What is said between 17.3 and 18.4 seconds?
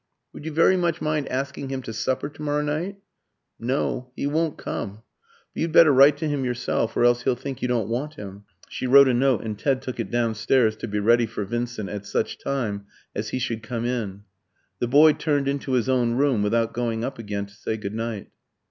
to say good night.